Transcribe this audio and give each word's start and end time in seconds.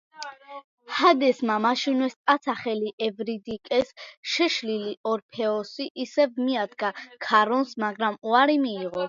ჰადესმა 0.99 1.57
მაშინვე 1.65 2.07
სტაცა 2.13 2.55
ხელი 2.61 2.89
ევრიდიკეს, 3.09 3.93
შეშლილი 4.37 4.95
ორფეოსი 5.13 5.87
ისევ 6.07 6.35
მიადგა 6.49 6.91
ქარონს 7.29 7.77
მაგრამ 7.87 8.21
უარი 8.33 8.59
მიიღო. 8.67 8.99